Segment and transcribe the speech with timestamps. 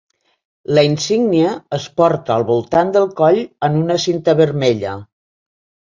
[0.77, 4.97] La insígnia es porta al voltant del coll en una cinta vermella.